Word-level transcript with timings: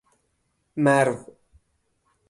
مرو 0.83 1.17